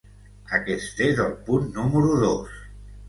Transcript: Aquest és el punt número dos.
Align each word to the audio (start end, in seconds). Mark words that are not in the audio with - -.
Aquest 0.57 1.03
és 1.09 1.21
el 1.25 1.35
punt 1.51 1.69
número 1.77 2.17
dos. 2.25 2.57